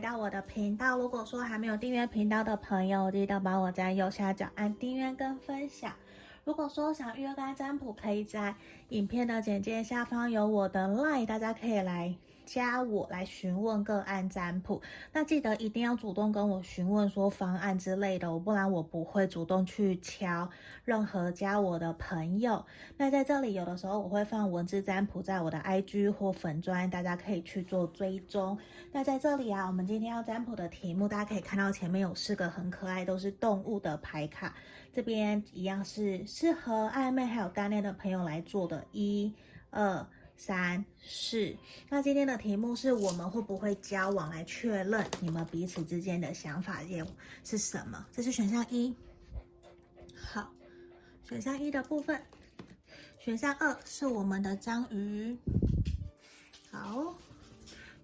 [0.00, 0.96] 到我的频道。
[0.96, 5.92] 如果说还没有订阅频道的朋友，记得帮我在右下角按订阅跟分享。
[6.44, 8.54] 如果说想预约该占卜，可以在
[8.88, 12.16] 影片的简介下方有我的 LINE，大家可以来。
[12.50, 20.50] 加我来询问个案占卜，那记得一定要主动跟我询问说方案之类的，不然我不会主动去敲
[20.84, 22.66] 任何加我的朋友。
[22.96, 28.58] 那在这里有的时候我会放文字占卜在我的 IG 或粉专，大家可以去做追踪。
[28.90, 34.52] 那在这里啊，我们今天要占卜的题目，大家可以看到前面有四个很可爱，都是动物的牌卡。
[34.92, 39.32] 这边一样是适合暧昧还有单恋的朋友来做的，一、
[39.70, 40.04] 二。
[40.40, 41.54] 三四，
[41.90, 44.30] 那今天的题目是我们会不会交往？
[44.30, 47.06] 来确认你们彼此之间的想法业务
[47.44, 48.06] 是什么？
[48.10, 48.96] 这是选项一。
[50.16, 50.50] 好，
[51.28, 52.22] 选项一的部分，
[53.18, 55.36] 选项二是我们的章鱼。
[56.70, 57.14] 好，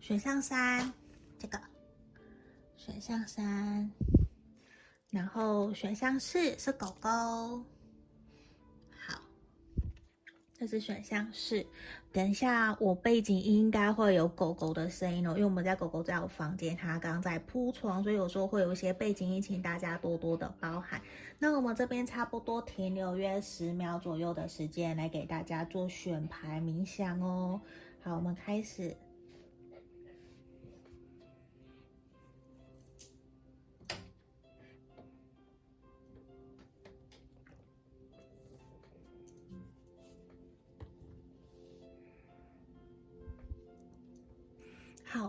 [0.03, 0.93] 选项三
[1.39, 1.59] 这个，
[2.77, 3.91] 选项三，
[5.09, 7.65] 然后选项四是狗狗。
[10.59, 11.67] 这是选项是，
[12.13, 20.99] 等一下我背景应该会有狗狗的声音哦，因为我们家狗狗在我房间，它刚刚在铺床，所以有时候会有一些背景音，请大家多多的包涵。
[21.39, 27.61] 那我们这边差不多停留约十秒左右的时间，来给大家做选牌冥想哦。
[28.03, 28.97] 好，我们开始。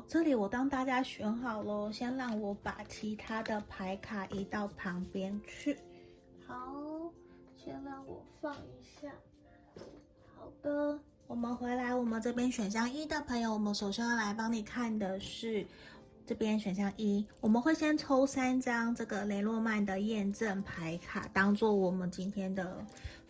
[0.08, 5.78] 这里我当大家选好了，先让我把其他的牌卡移到旁边去。
[6.48, 7.12] 好，
[7.58, 9.12] 先让我放一下。
[10.34, 15.68] 好的，我们回来，我们这边选项一的朋友，我们首先要来帮你看的是
[16.26, 22.78] 这边选项一，我们会先抽三张这个雷诺曼的验证牌卡，当做我们今天的。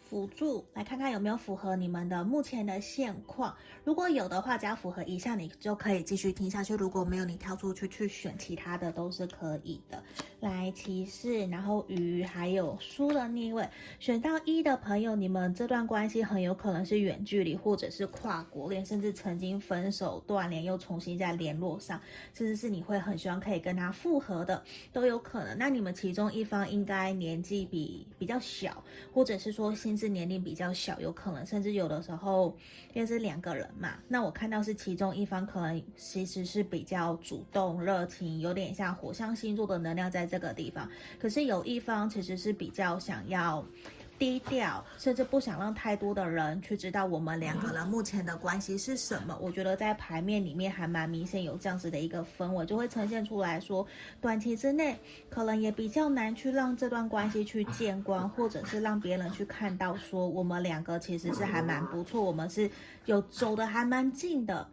[0.10, 3.54] 辅助来看看有没有符合你们的目前的现况，
[3.84, 10.02] 如果有的话，只要符合以上，你就可以继续听下去；如果没有，你跳出去去选其他的都是可以的。
[10.40, 13.68] 来骑士，然后鱼，还有输的逆位，
[14.00, 22.00] 选到一的朋友，你们这段关系很有可能是远距离，或者是跨国恋，甚至曾经分手断联又重新再联络上，
[22.34, 24.64] 甚至是你会很希望可以跟他复合的
[24.94, 25.58] 都有可能。
[25.58, 28.82] 那你们其中一方应该年纪比比较小，
[29.14, 29.97] 或者是说新。
[29.98, 32.56] 是年龄比较小，有可能甚至有的时候，
[32.94, 43.66] 因为是两个人嘛，那我看到是其中一方可能其实是比较主动、热情，有点像火象星座的能量在这个地方，可是有一方其实是比较想要。
[44.18, 49.38] 低调，甚至不想让太多的人去知道我们两个人目前的关系是什么。
[49.42, 53.86] 我觉得在牌面里面还蛮明显有这样子的一个氛围，就会呈现出来说，
[54.20, 54.98] 短期之内
[55.30, 62.70] 可能也比较难去让这段关系去见光，或者是让别人去看到说我们两个其实是还蛮不错，我们是
[63.06, 64.68] 有走得还蛮近的。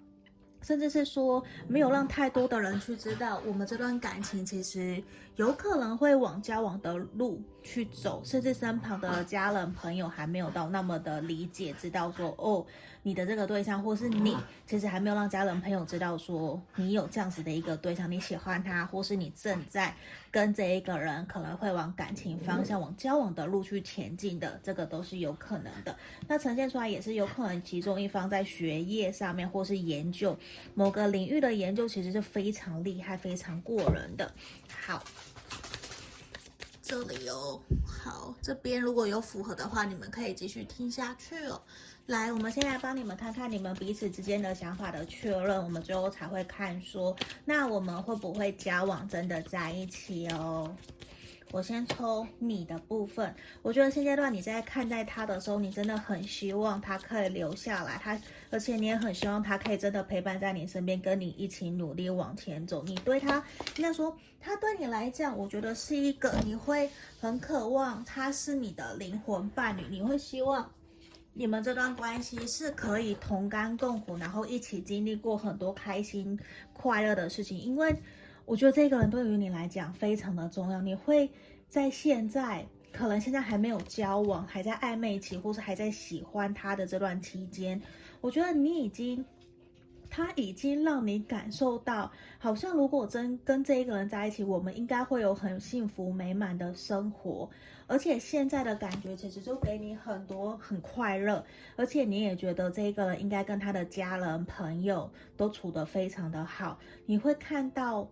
[0.64, 5.02] 甚至是说，没有让太多的人去知道，我们这段感情其实
[5.36, 12.64] 有可能会往交往的路去走，甚至身旁的家人朋友还没有到那么的理解，知道说，哦，
[13.06, 14.34] 你的这个对象，或是你，
[14.66, 19.94] 其实还没有让家人朋友知道说，你有这样子的一个对象，你喜欢他，或是你正在
[20.30, 25.94] 跟这一个人可能会往感情方向、往交往的路去前进的，这个都是有可能的。
[26.26, 30.34] 那呈现出来也是有可能，其中一方在学业上面，或是研究。
[30.74, 34.32] 某个领域的研究其实是非常厉害、非常过人的。
[34.86, 35.04] 好，
[36.86, 41.58] 这里哦好，这边如果有符合的话，你们可以继续听下去哦。
[42.08, 50.76] 来，我们先来帮你们看看你们彼此之间的想法的确认，我们最后才会看说，那我们会不会交往，真的在一起哦。
[51.54, 53.32] 我先抽你的部分，
[53.62, 58.20] 我觉得现阶段你在看待他的时候，你真的很希望他可以留下来，他
[58.50, 62.82] 而且你也很希望他可以真的陪伴在你身边，跟你一起努力往前走。
[62.82, 63.40] 你对他
[63.76, 66.90] 应该说，他对你来讲，我觉得是一个你会
[67.20, 70.68] 很渴望，他是你的灵魂伴侣，你会希望
[71.34, 76.36] 你们这段关系是可以同甘共苦，然后一起经历过很多开心
[76.72, 77.94] 快乐的事情，因为。
[78.46, 81.30] 我觉得这个人对于你来讲非常的重要，你会
[81.66, 87.80] 在现在可能现在还没有交往，还在暧昧期，或是还在喜欢他的这段期间，
[88.20, 89.24] 我觉得你已经。
[90.10, 92.08] 他已经让你感受到，
[92.38, 97.50] 好像如果真跟这一个人在一起，我们应该会有很幸福美满的生活。
[97.88, 101.44] 而且现在的感觉其实就给你很多很快乐，
[101.74, 106.78] 而且你也觉得这一个人应该跟他的家人朋友都处得非常的好。
[107.06, 108.08] 你会看到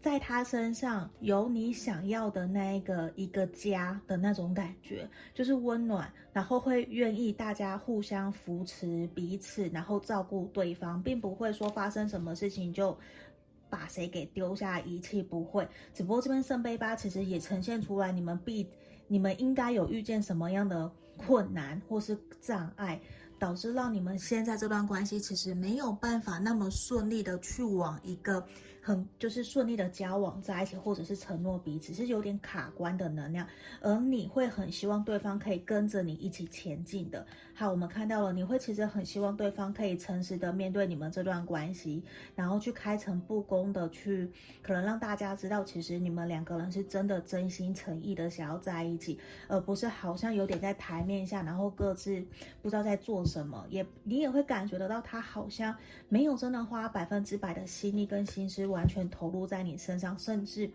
[0.00, 12.96] 在他身上有你想要的那一个一个家的那种感觉，就是温暖，然后会愿意大家互相扶持彼此，然后照顾对方，并不会说发生什么事情就
[13.68, 15.66] 把谁给丢下遗弃，不会。
[15.92, 18.68] 只不过这边圣杯八其实也呈现出来，你们必
[19.08, 23.00] 你们应该有遇见什么样的困难或是障碍。
[23.38, 28.42] 导致让你们现在这段关系其实没有办法那么顺利的去往一个
[28.86, 33.44] 很就是顺利的交往在一起，或者是承诺彼此，是有点卡关的能量，
[33.80, 37.26] 而你会很希望对方可以跟着你一起前进的。
[37.52, 42.00] 好，我们看到了，你会其实很希望对方可以诚实的面对你们这段关系，
[42.36, 44.30] 然后去开诚布公的去，
[44.62, 49.18] 可能让大家知道，其实你们两个人是真的真心诚意的想要在一起，
[49.48, 52.24] 而不是好像有点在台面下，然后各自
[52.62, 55.74] 不知道在做什么，也你也会感觉得到他好像
[56.08, 58.75] 没有真的花百分之百的心力跟心思。
[58.76, 60.70] 完全投入在你身上，甚至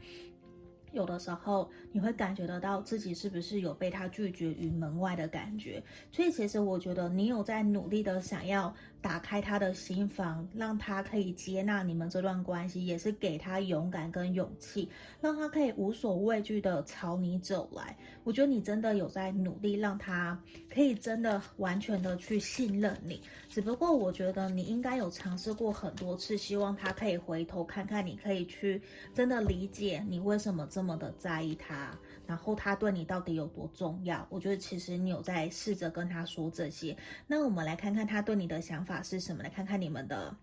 [0.91, 5.81] 有的时候你会感觉得到自己是不是有被他拒绝于门外的感觉。
[6.11, 8.73] 所以，其实我觉得你有在努力的想要。
[9.01, 14.87] 打开他的心房，让他可以接纳你们这段关系，也是给他勇敢跟勇气，
[15.19, 17.97] 让他可以无所畏惧的朝你走来。
[18.23, 20.39] 我觉得你真的有在努力，让他
[20.71, 23.19] 可以真的完全的去信任你。
[23.49, 28.81] 只不过我觉得你应该有尝试过很多次，希望他可以回头看看你，可以去
[29.13, 31.97] 真的理解你为什么这么的在意他。
[32.31, 34.25] 然后他对你到底有多重要？
[34.29, 36.95] 我觉得其实你有在试着跟他说这些。
[37.27, 39.43] 那我们来看看他对你的想法是什么？
[39.43, 40.33] 来看看你们的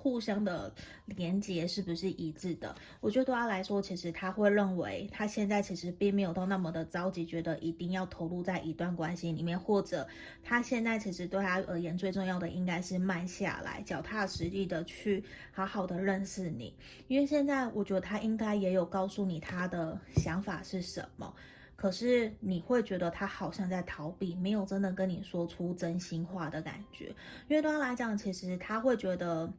[0.00, 0.72] 互相的
[1.04, 2.74] 连接是不是一致的？
[3.02, 10.08] 我觉得对他来说，其实他会认为他现在其实并没有到那么的着急，觉得一定要投入在一段关系里面，或者
[10.42, 16.74] 他现在其实对他而言最重要的应该是慢下来，脚踏实地的去好好的认识你。
[17.08, 21.34] 因为现在我觉得他应该也有告诉你他的想法是什么，
[21.76, 27.08] 可是你会觉得他好像在逃避，没有真的跟你说出真心话的感觉。
[27.48, 29.52] 因为对他来讲，其实他会觉得。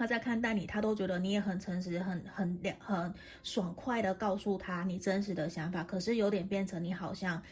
[0.00, 3.12] 他在看待你，他都觉得你也很诚实，很很两很
[3.42, 5.84] 爽快的告诉他你真实的想法。
[5.84, 7.42] 可是有点变成你好像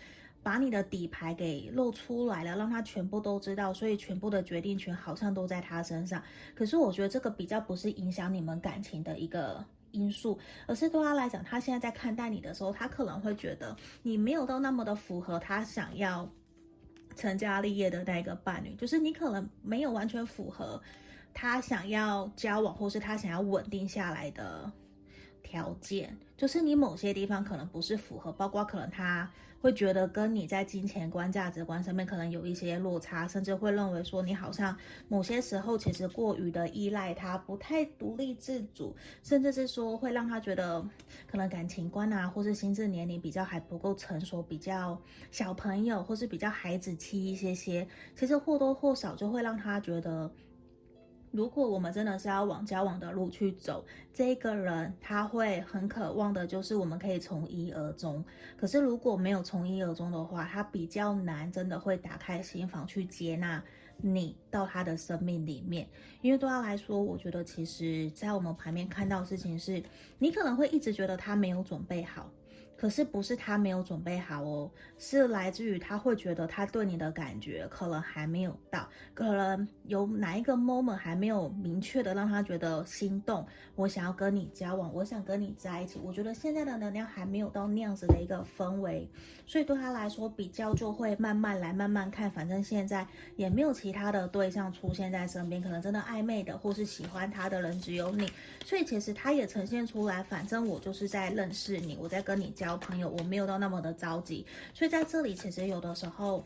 [0.42, 6.22] 把你的底牌给露出来了，让他全部都知道，所以全部的决定权好像都在他身上。
[6.54, 16.26] 可是我觉得这个比较不是影响你们感情的一个因素，而是对他来讲，他现在在看待你的时候，他可能会觉得你没有到那么的符合他想要
[17.14, 20.80] 成家立业的那个伴侣，就是你可能没有完全符合。
[21.34, 24.70] 他想要交往，或是他想要稳定下来的
[25.42, 29.30] 条件，就是你某些地方可能不是符合，包括可能他
[29.60, 34.76] 会觉得跟你在金钱观、价值观上面可能有一些落差，甚至会认为说你好像
[35.08, 40.84] 某些时候其实过于的依赖他，不太独立自主，甚至是说会让他觉得
[41.26, 47.86] 可能感情观啊，或是心智年龄比较还不够成熟，比较小朋友，或是比较孩子气一些些，
[48.16, 50.30] 其实或多或少就会让他觉得。
[51.30, 53.84] 如果我们真的是要往交往的路去走，
[54.14, 58.24] 这个人他会很渴望的，就是我们可以从一而终。
[58.56, 63.62] 可是如果没有从一而终的话，他比较难，真的会打开心房去接纳
[63.98, 65.88] 你到他的生命里面。
[66.22, 69.82] 因为对他来说，我觉得其实在我们牌面看到事情是，
[70.18, 72.30] 你可能会一直觉得他没有准备好。
[72.78, 83.44] 可是不是他没有准备好哦，是来自于他会觉得他对你的感觉可能还没有到，可能有哪一个 moment 还没有明确的让他觉得心动，
[83.74, 85.98] 我想要跟你交往，我想跟你在一起。
[86.04, 89.08] 我觉得现在的能量还没有到那样子的一个氛围，
[89.44, 93.04] 所以对他来说比较就会慢慢来，慢慢看，反正现在
[93.34, 98.30] 也没有其他的对象出现在身边，可能真的暧昧的或是喜欢他的人只有你，
[98.64, 102.67] 所以其实他也呈现出来，反正我就是在认识你，我在跟你交。
[102.68, 104.44] 交朋友，我没有到那么的着急，
[104.74, 106.44] 所以在这里，其实有的时候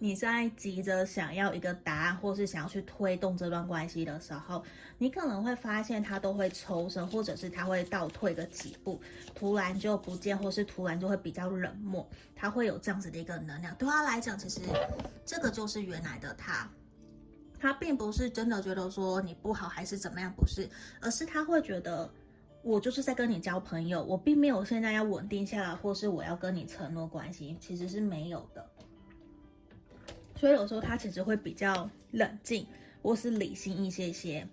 [0.00, 4.64] 你在急着想要一个答案，或是想要去推动这段关系的时候，
[4.98, 9.00] 你可能会发现他都会抽身，或者是他会倒退个几步，
[9.32, 13.72] 突然就不见，或是突然就会比较冷漠，他会有这样子的一个能量。
[13.76, 14.60] 对他来讲，其实
[15.24, 16.68] 这个就是原来的他，
[17.56, 20.68] 他并不是真的觉得说你不好还是怎么样，不是，
[21.00, 22.10] 而是他会觉得。
[22.62, 28.70] 我就是在跟你交朋友，我并没有现在要稳定下来，或是我要跟你承诺关系，其实是没有的。
[30.36, 32.66] 所以有时候他其实会比较冷静，
[33.02, 34.46] 或是理性一些些。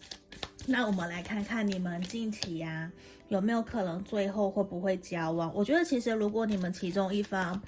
[0.66, 2.92] 那我们来看看你们近期呀、啊，
[3.30, 5.54] 有没有可能最后会不会交往？
[5.54, 7.62] 我觉得其实如果你们其中一方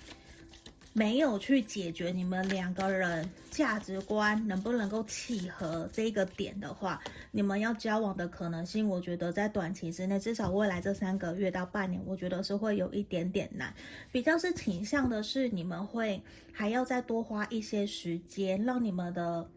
[0.99, 7.01] 没有去解决你们两个人价值观能不能够契合这个点的话，
[7.31, 13.73] 你们要交往的可能性，我觉得在短期之内，至少未来这三个月到半年，我觉得是会有一点点难。
[14.11, 19.49] 比较是倾向的是，你们会还要再多花一些时间，让你们的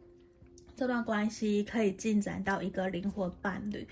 [0.77, 3.85] 这段关系可以进展到一个灵魂伴侣，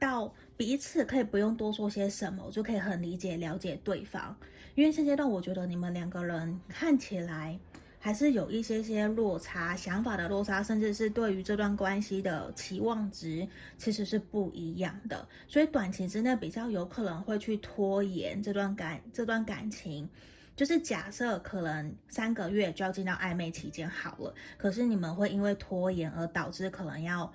[0.00, 4.34] 到彼此可以不用多说些什么，我就可以很理解了解对方。
[4.74, 7.58] 因为现阶段，我觉得你们两个人看起来
[7.98, 15.28] 还是有一些些落差，想法的落差，甚至是对于这段关系的期望值其实是不一样的。
[15.46, 20.08] 所以短期之内比较有可能会去拖延这段感这段感情。
[20.56, 27.30] 就是假设可能三个月就要进到暧昧期间好了，可是你们会因为拖延而导致可能要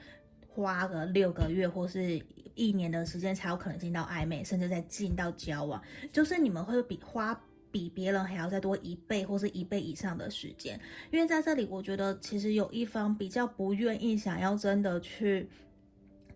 [0.48, 2.26] 花个六个月或是。
[2.56, 5.82] 一年的时间才有可能进到暧昧，甚至再进到交往，
[6.12, 7.40] 就是你们会比花
[7.72, 10.80] 比别人还要再多一倍或是一倍以上的时间。
[11.12, 15.50] 因为在这里，我觉得其实有一方比较不愿意想要真的去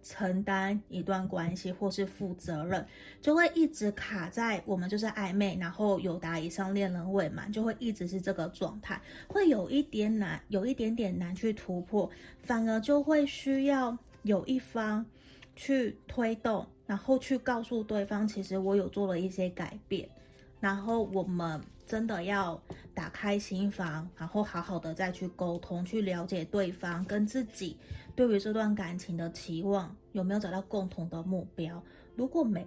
[0.04, 2.86] 承担一段关系或是负责任，
[3.22, 12.10] 就会一直卡在我们就是暧昧，然后友达以上恋人未满，就会一直是这个状态，会有一点难，有一点点难去突破，
[12.42, 15.06] 反而就会需要有一方。
[15.62, 20.08] 去推动，然后去告诉对方，其实我有做了一些改变，
[20.62, 22.58] 然后我们真的要
[22.94, 27.76] 打开心房，然后好好的再去沟通，去了解对方跟自己
[28.16, 31.84] 对于这段感情的期望有没有找到共同的目标。
[32.16, 32.66] 如果没，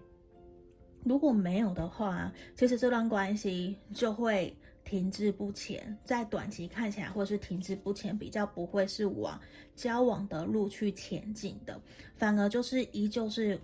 [1.03, 4.55] 如果没有的话，其实这段关系就会。
[4.93, 9.41] 停滞不前，在短期看起来或是停滞不前，比较不会是往
[9.75, 11.81] 交往的路去前进的，
[12.15, 13.59] 反而就是依旧是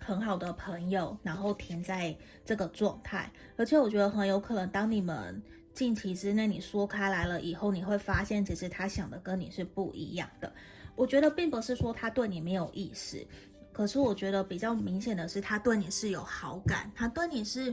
[0.00, 2.12] 很好的朋友，然后停在
[2.44, 3.30] 这个状态。
[3.56, 5.40] 而且我觉得很有可能，当你们
[5.74, 10.52] 近期之内你说开来了以后，你会发现其实他想的跟你是不一样的。
[10.96, 13.24] 我觉得并不是说他对你没有意思，
[13.72, 17.72] 可是我觉得比较明显的是他对你是有好感，他对你是。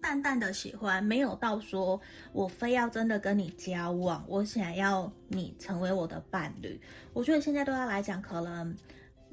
[0.00, 2.00] 淡淡的喜欢，没有到说
[2.32, 6.80] 我非要真的跟你交往，我想要你成为我的伴侣。
[7.12, 8.76] 我觉得现在对他来讲，可能。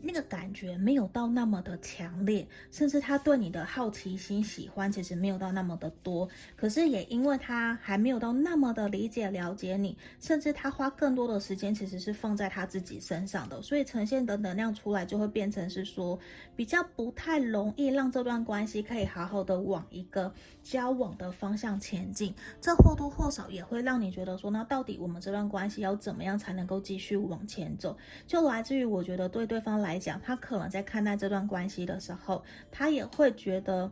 [0.08, 6.28] 那个感觉没有到那么的强烈，甚至他对你的好奇心、喜欢其实没有到那么的多。
[6.56, 16.20] 可是也因为他还没有到那么的理解、了解你，甚至他花更多的时间其实是放在他自己身上的，所以呈现的能量出来就会变成是说
[16.58, 20.32] 比较不太容易让这段关系可以好好的往一个
[20.66, 22.34] 交往的方向前进。
[22.60, 27.96] 这或多或少也会让你觉得说，那到底我们这段关系要怎么样才能够继续往前走？
[28.26, 33.92] 就来自于我觉得对对方来讲，他可能在看待这段关系的时候，他也会觉得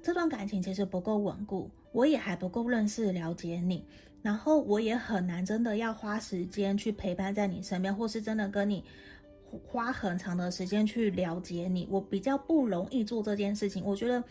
[0.00, 3.84] 这段感情其实不够稳固，我也还不够认识了解你，
[4.22, 8.84] 然后我也很难真的要花时间去陪伴在你身边，或是真的跟你
[9.66, 13.84] 花很长的时间去了解你，我比较不容易做这件事情。
[13.84, 14.22] 我觉得。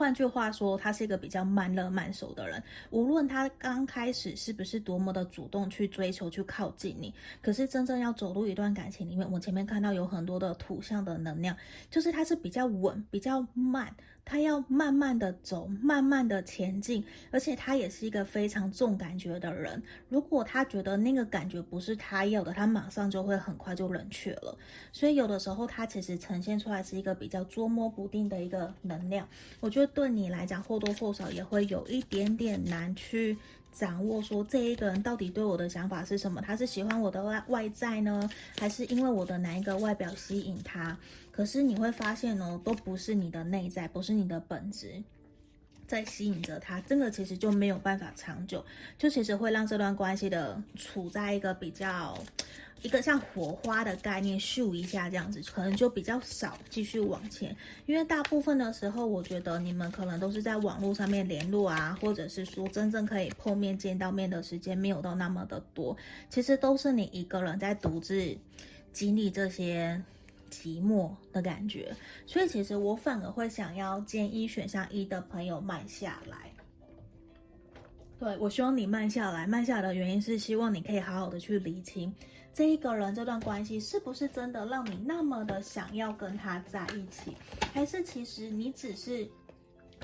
[0.00, 2.62] 换句话说，他是一个比较慢热慢熟的人。
[2.88, 11.54] 无论他刚开始是不是多么的主动去追求、去靠近你，可是真正要走入一段感情里面，我前面看到有很多的土象的能量，
[11.90, 13.94] 就是他是比较稳、比较慢。
[14.24, 19.82] 他要慢慢的走，慢慢的前进，而且他也是一个非常重感觉的人。
[20.08, 24.56] 如果他觉得那个感觉不是他要的，他马上就会很快就冷却了。
[24.92, 29.28] 所以有的时候他其实呈现出来是一个比较捉摸不定的一个能量。
[29.58, 33.36] 我觉得对你来讲或多或少也会有一点点难去
[33.72, 36.40] 掌握，说这一个人到底对我的想法是什么？
[36.40, 40.96] 他是喜欢我的外外在呢，还是因为我的哪一个外表吸引他？
[41.32, 45.02] 可是你会发现哦，都不是你的内在，不是你的本质
[45.86, 48.64] 在吸引着他，这个其实就没有办法长久，
[48.98, 52.16] 就其实会让这段关系的处在一个比较
[52.82, 57.56] 一个像火花的概念，咻一下这样子，可能就比较少继续往前，
[57.86, 65.96] 因为大部分的时候，我觉得你们可能都是在网络上面联络啊，或者是说真正可以碰面见到面的时间没有到那么的多，
[66.28, 68.36] 其实都是你一个人在独自
[68.92, 70.02] 经历这些。
[70.50, 76.52] 寂寞的感觉，所以其实我反而会想要建议选项一的朋友慢下来。
[78.18, 82.14] 对，我希望你慢下来，慢下来的原因是希望你可以好好的去理清
[82.52, 87.34] 这一个人这段关系是不是真的让你那么的想要跟他在一起，
[87.72, 89.26] 还是其实你只是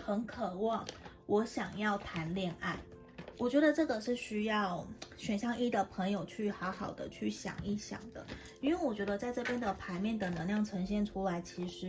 [0.03, 0.87] 很渴望
[1.27, 2.79] 我想要谈恋爱。
[3.39, 4.87] 我觉得这个是需要
[5.19, 8.27] 选项一的朋友去好好的去想一想的，
[8.61, 11.87] 因为我觉得在这边的牌面的能量呈现出来，其实，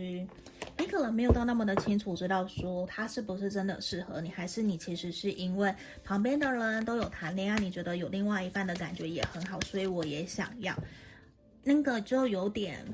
[0.76, 5.74] 你，可能没有到那么的清楚知道说他是不是真的适合你，还是你其实是因为
[6.04, 10.76] 旁边的人都有谈恋爱，你觉得有另外一半的感觉也很好，所以我也想要，
[11.64, 12.84] 那个就有点。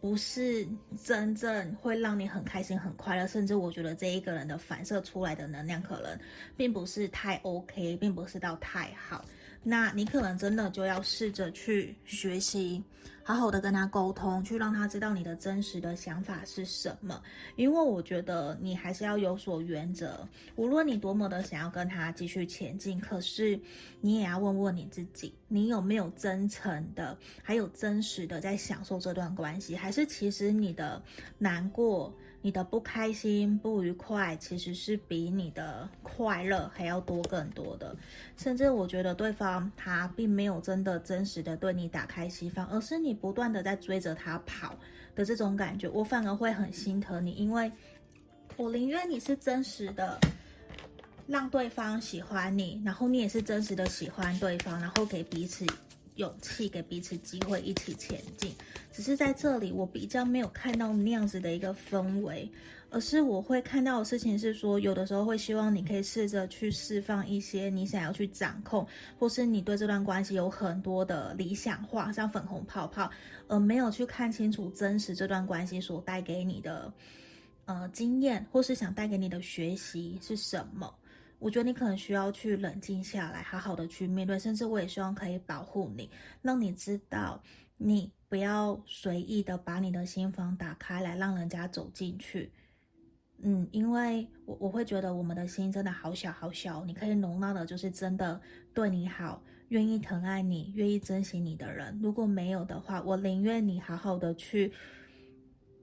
[0.00, 0.66] 不是
[1.04, 6.18] 真正会让你很开心、很快乐，甚至我觉得这一个人的反射出来的能量可能
[6.56, 9.24] 并不是太 OK，并不是到太好。
[9.62, 12.82] 那你可能真的就要试着去学习。
[13.28, 17.22] 好好的跟他沟通，去让他知道你的真实的想法是什么。
[17.56, 20.26] 因为我觉得你还是要有所原则。
[20.56, 23.60] 无论你多么的想要跟他继续前进，可是
[24.00, 29.76] 你也要问问你自己，你有没有真诚的，还有真实的在享受这段关系？
[29.76, 31.02] 还是其实你的
[31.36, 32.16] 难过？
[32.40, 37.96] 你的不开心、不愉快，其实是比你的快乐还要多更多的。
[38.36, 44.76] 甚至我觉得对方他并没有真的真实的对你打开心房，而是你不断的在追着他跑
[45.16, 47.70] 的这种感觉，我反而会很心疼你，因为
[48.56, 50.18] 我宁愿你是真实的
[51.26, 55.66] 让对方喜欢你，然后你也是真实的喜欢对方，然后给彼此。
[56.18, 58.52] 勇气给彼此机会一起前进，
[58.92, 62.50] 只是在这里我比较没有看到那样子的一个氛围，
[62.90, 68.88] 而是我会看到的事情是说，有的时候会希望你可以试着去释放一些你想要去掌控，
[69.20, 73.12] 或是你对这段关系有很多的理想化，像粉红泡泡，
[73.46, 76.92] 而没有去看清楚真实这段关系所带给你的
[77.66, 80.97] 呃经验，或是想带给你的学习是什么。
[81.38, 86.10] 我觉得你可能需要去冷静下来，好好的去面对，甚至我也希望可以保护你，
[86.42, 87.42] 让你知道，
[87.76, 92.52] 你不要随意的把你的心房打开来，让人家走进去。
[93.40, 98.40] 嗯，因为我我会觉得我们的心真的好小好小，你可以容纳的就是真的
[98.74, 102.00] 对你好、愿意疼爱你、愿意珍惜你的人。
[102.02, 104.72] 如果没有的话，我宁愿你好好的去。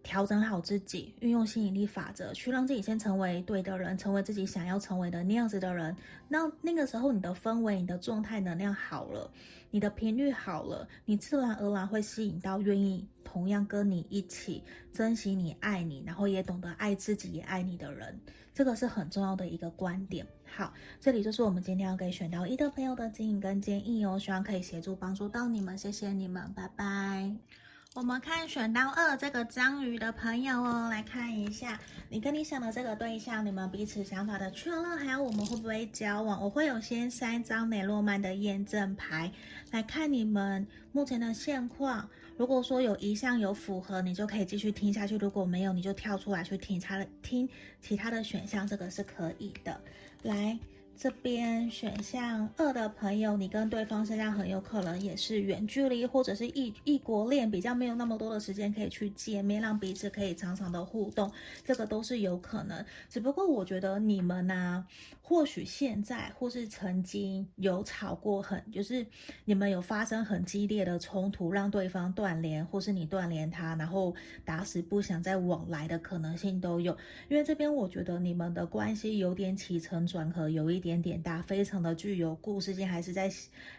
[0.05, 5.97] 调整好自己，运用吸引力法则，去让自己先成为对的人，成为自己想要成为的那样子的人。
[6.29, 9.31] 那那个时候，你的氛围、你的状态、能量好了，
[9.71, 18.21] 你的频率好了，你自然而然会吸引到愿意同样跟你一起珍惜你、爱你，然后也懂得爱自己、也爱你的人。
[18.53, 20.27] 这个是很重要的一个观点。
[20.45, 25.75] 好，这里就是我们今天要给选到一的朋友的指引跟建议哦，希望可以协助帮助到你们。
[25.77, 27.64] 谢谢你们，拜拜。
[27.95, 31.79] 我们看选到二这个章鱼的朋友哦，来看一下
[32.09, 36.43] 你跟你想的这个对象，你们彼此想法的确认，还有我们会不会交往。
[36.43, 39.31] 我会有先三张雷诺曼的验证牌
[39.71, 42.09] 来看你们目前的现况。
[42.35, 47.47] 如果说有一项有符合，你就可以继续听下去；如果没有，你就跳出来去听他的听
[47.79, 49.79] 其他的选项，这个是可以的。
[50.21, 50.59] 来。
[50.97, 61.31] 这边选项二的朋友，你跟对方现在很有可能也是远距离，或者是异异国恋，比较没有那么多的时间可以去见面，让彼此可以常常的互动，
[61.65, 62.83] 这个都是有可能。
[63.09, 64.85] 只不过我觉得你们呢、
[65.27, 69.05] 或许现在或是曾经有吵过很，就是
[69.43, 76.97] 你们有发生很激烈的冲突，让对方断联，或是你断联他，然后打死不想再往来的可能性都有。
[77.27, 80.85] 因为这边我觉得你们的关系有点起承转合，有一。
[80.85, 83.27] 点点大，非常的具有故事性，还是在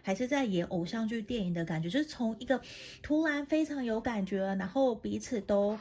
[0.03, 2.61] 还是在演偶像剧电影的感觉，就是从一个
[3.01, 5.79] 突然非常有感觉，然后彼此都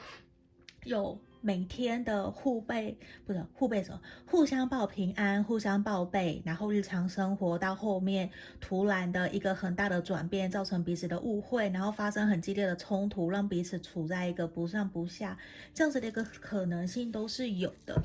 [0.83, 15.37] 有每天的互背，不是互背什么，互相报平安，互相报备，然后日常生活到后面突然的一个很大的转变，造成彼此的误会，然后发生很激烈的冲突，让彼此处在一个不上不下
[15.75, 18.01] 这样子的一个可能性都是有的。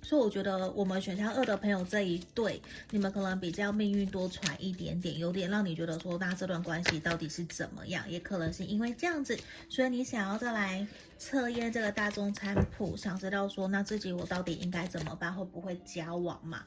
[0.00, 8.08] 所以我觉得我们选项二的朋友这一对，你们可能比较命运多舛一点点，有点让你觉得说，那这段关系到底是怎么样？
[8.10, 10.86] 也可能是因为这样子，所以你想要再来
[11.18, 15.34] 测验这个大众餐谱，想知道说，那自己我到底应该怎么办？
[15.34, 16.64] 会不会交往嘛？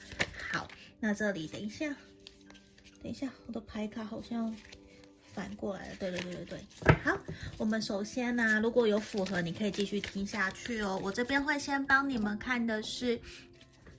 [0.51, 0.67] 好，
[0.99, 1.95] 那这里等一下，
[3.01, 4.55] 等一下，我的牌卡好像。
[5.33, 6.59] 反过来了，对对对对对，
[7.03, 7.17] 好，
[7.57, 10.99] 我们首先呢，如果有符合，你可以继续听下去哦。
[11.03, 13.19] 我这边会先帮你们看的是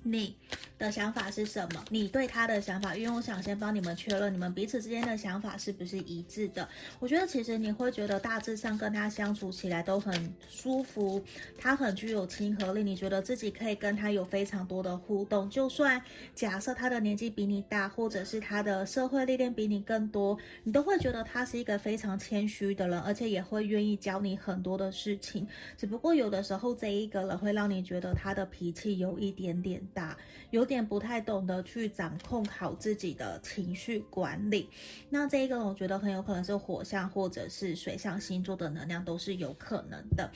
[0.03, 0.35] 你
[0.79, 1.85] 的想法是什么？
[1.89, 6.69] 你对他的想法，因为我想先帮你们确认你们彼此之间的想法是不是一致的。
[6.99, 11.23] 我觉得其实你会觉得大致上跟他相处起来都很舒服，
[11.57, 15.49] 他很具有亲和力，你觉得自己可以跟他有非常多的互动。
[15.49, 16.03] 就算
[16.35, 25.47] 假设他的年纪比你大，或者是他的社会历练比你更多，你都会觉得他是一个非常谦虚的人，而且也会愿意教你很多的事情。
[25.79, 30.17] 只不过有的时候这一个人会让你觉得他的脾气有一点点大，
[30.51, 34.69] 有点不太懂得去掌控好自己的情绪管理。
[35.11, 40.31] 那这一个我觉得很有可能是火象或者是水象星座的能量都是有可能的。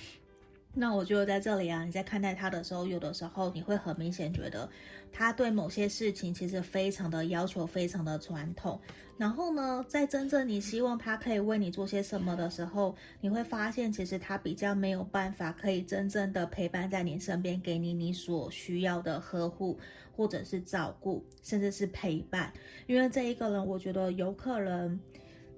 [0.78, 4.68] 那我觉得在这里啊，你在看待他的时候，有的时候你会很明显觉得
[5.10, 8.78] 他对某些事情其实非常的要求，非常的传统。
[9.16, 19.78] 然后呢，在真正你希望他可以为你做些什么的时候，你会发现其实他比较没有办法可以真正的陪伴在你身边，给你你所需要的呵护，
[20.14, 22.52] 或者是照顾，甚至是陪伴。
[22.86, 25.00] 因为这一个人，我觉得有可能。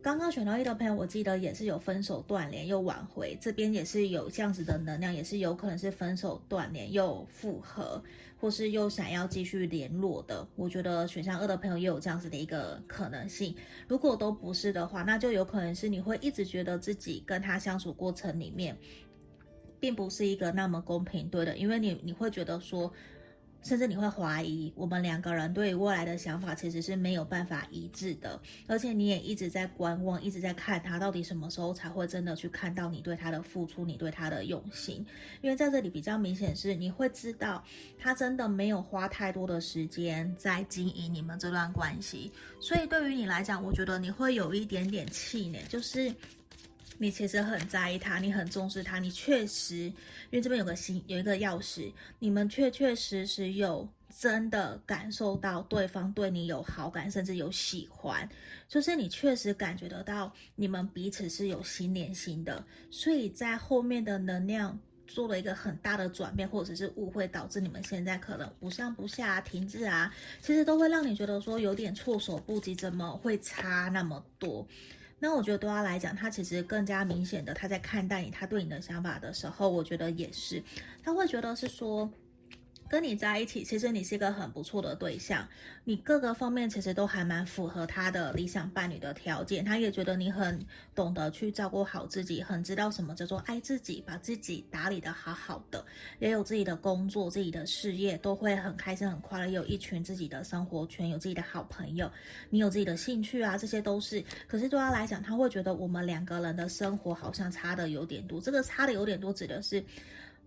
[0.00, 8.02] 刚刚选到一的朋友，我记得也是有分手断联又挽回，这边也是有这样子的能量，也是有可能是分手断联又复合，
[8.40, 10.46] 或是又想要继续联络的。
[10.54, 13.54] 我觉得选项二的朋友也有这样子的一个可能性。
[13.88, 18.78] 如果都不是的话，那就有可能是你会一直觉得自己跟他相处过程里面，
[19.80, 22.92] 并不是一个那么公平对的，因为你你会觉得说。
[23.62, 35.04] 甚至你会怀疑，我们两个人对于未来的想法其实是没有办法一致的，而且你也一直在观望，一直在看他到底什么时候才会真的去看到你对他的付出，你对他的用心。
[35.42, 37.62] 因为在这里比较明显是，你会知道
[37.98, 46.14] 他真的没有花太多的时间在经营你们这段关系，所以对于你来讲，我觉得你会有一点点气馁，就是。
[46.98, 49.94] 你其实很在意他，你很重视他，你确实，因
[50.32, 58.28] 为这边有个心，有一个钥匙，你们确确实实有真的感受到对方对你有好感，甚至有喜欢，
[58.68, 74.66] 就是你确实感觉得到你们彼此是有心连心的，所以在后面的能量做了一个很大的转变，或者是误会，导致你们现在可能不上不下、停滞啊，其实都会让你觉得说有点措手不及，怎么会差那么多？
[75.18, 80.62] 那我觉得对他来讲，他其实更加明显的，他在看待你，他对你的想法的时候，我觉得也是，
[81.02, 82.10] 他会觉得是说。
[82.88, 85.46] 跟你在一起，其实你是一个很不错的对象，
[85.84, 89.62] 你各个方面其实都还蛮符合他的理想伴侣的条件。
[89.62, 95.84] 他也觉得你很懂得去照顾好自己，很知道什么叫做爱自己，把自己打理得好好的，
[96.18, 102.10] 也有自己的工作、自己的事业，都会很开心、很快乐，有一群自己的生活圈，有自己的好朋友，
[102.48, 104.24] 你有自己的兴趣啊，这些都是。
[104.46, 108.40] 可是对他来讲，他会觉得我们两个人的生活好像差的有点多。
[108.40, 109.84] 这个差的有点多，指的是。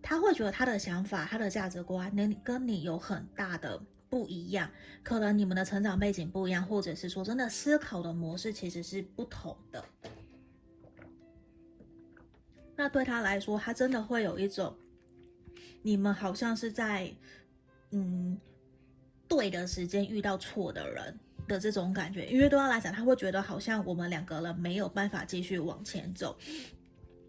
[0.02, 4.70] 他会觉得他的想法、他的价值观，能跟你有很大的不一样。
[5.04, 9.84] 可能你们的成长背景不一样，或者是说真的思考的模式其实是不同的。
[12.76, 14.76] 那对他来说，他真的会有一种，
[15.84, 17.14] 你们好像是在
[17.92, 18.40] 嗯
[19.28, 22.26] 对的时间遇到错的人的这种感觉。
[22.26, 26.36] 因为对他来讲，他会觉得好像我们两个人没有办法继续往前走。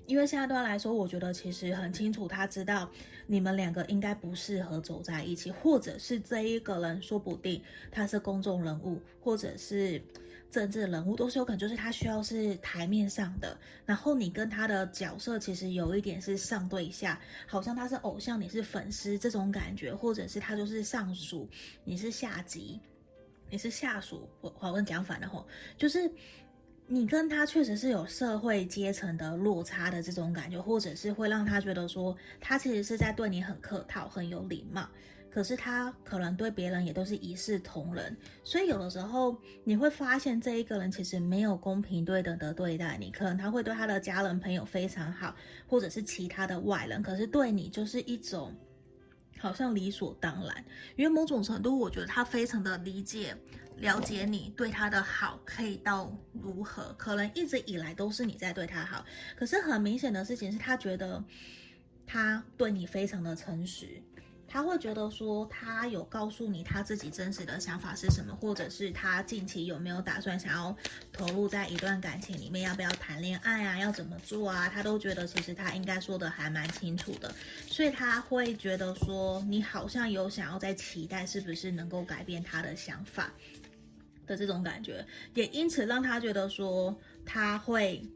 [0.06, 2.90] 因为现在对他来说，我觉得其实很清楚，他知道
[3.26, 10.02] 你们两个应该不适合走在一起，或者是这一个人说不定他是公众人物，或者是
[10.50, 13.56] 政治人物，都是有可能，就是他需要是台面上的。
[13.86, 21.48] 然后你跟他的角色其实有一点是上对下，好像他是偶像，你是粉丝这种感觉，或者是他就是上属，
[21.84, 22.80] 你是下级，
[23.48, 24.28] 你是下属。
[24.40, 25.46] 我我跟讲反了吼，
[25.78, 26.10] 就是。
[26.92, 34.86] 你跟他确实是有社会阶层的落差的这种感觉，或者是会让他觉得说他其实是在对你很客套、很有礼貌，
[35.30, 38.14] 可是他可能对别人也都是一视同仁。
[38.44, 45.34] 所以有的时候你会发现这一个人其实没有公平对等的对待你，可能他会对他的家人朋友非常好，
[45.66, 48.54] 或者是其他的外人，可是对你就是一种
[49.42, 50.64] 好像理所当然。
[50.96, 53.36] 因为某种程度，我觉得他非常的理解。
[53.78, 56.94] 了解你对他的好可以到如何？
[56.96, 61.24] 可能一直以来都是你在对他好，可是很明显的事情是他觉得
[62.06, 64.00] 他对你非常的诚实，
[64.52, 70.76] 他会觉得说他有告诉你他自己真实的想法是什么，或者是他近期有没有打算想要
[71.10, 74.68] 投入在一段感情里面，要不要谈恋爱啊，要怎么做啊？
[74.68, 77.34] 他都觉得其实他应该说的还蛮清楚的，
[77.66, 83.32] 所以他会觉得说你好像有想要在期待，是不是能够改变他的想法？
[84.26, 88.06] 的这种感觉，也因此让他觉得说他会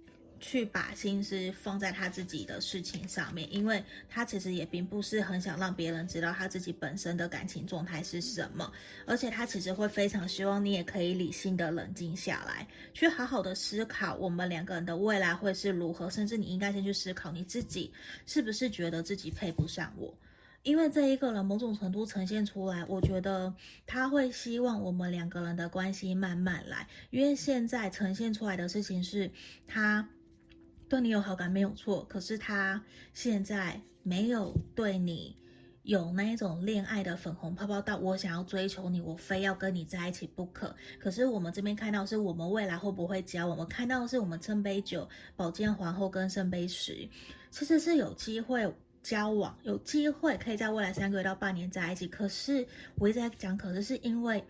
[0.47, 8.73] 去把心思放在他自己的事情上面，因为他其实也并不是很想让别人知道他自己本身的感情状态是什么，
[9.07, 17.93] 而且他其实会非常希望你也可以理性的冷静下来，去好好的思考我们两个人的未来会是如何，甚至你应该先去思考你自己
[18.25, 20.17] 是不是觉得自己配不上我。
[20.63, 23.55] 因为这一个人某种程度呈现出来，我觉得
[23.87, 26.89] 他会希望我们两个人的关系慢慢来。
[27.11, 29.31] 因为现在呈现出来的事情是，
[29.69, 30.09] 他
[30.89, 35.37] 对你有好感没有错，可是他现在没有对你
[35.83, 40.75] 有那一种恋爱的粉红泡泡到我想要追求你，我非要跟你在一起不可。
[40.99, 47.09] 可是我们这边看到是我们未来会不会交往，我们看到是我们圣杯九、宝剑皇后跟圣杯十，
[47.51, 48.75] 其实是有机会。
[49.03, 52.09] 交往，有机会可以在未来三个月到半年在一起。
[52.09, 54.45] 可是我一直在讲，可是是因为。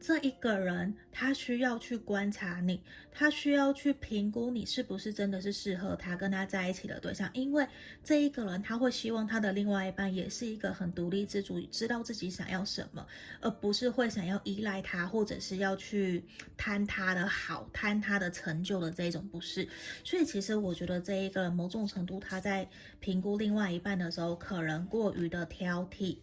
[0.00, 2.80] 这一个人，他需要去观察你，
[3.12, 7.30] 他需要去评估你是不是真的是适合他跟他在一起的对象。
[7.32, 7.66] 因为
[8.02, 13.06] 这一个人，他会希望他的另外一半也是一个很独立自主，知道自己想要什么，
[13.40, 16.24] 而不是会想要依赖他，或者是要去
[16.56, 19.68] 贪他的好、贪他的成就的这种，不是。
[20.02, 22.68] 所以，其实我觉得这一个人某种程度，他在
[22.98, 26.16] 评估另外一半的时候，可能过于的挑剔。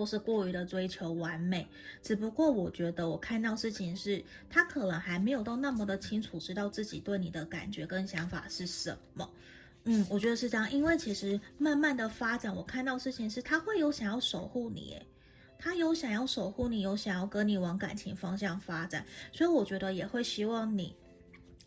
[0.00, 1.68] 或是过于的追求完美，
[2.00, 9.28] 只不过我觉得我看到事情是，他可能还没有都那么的清楚，知道自己对你的感觉跟想法是什么。
[9.84, 15.06] 嗯，我觉得是这样，因为其实慢慢的发展，我看到事情是，他会有想要守护你，诶，
[15.58, 20.96] 他有想要守护你，有想要跟你往感情方向发展，所以我觉得也会希望你，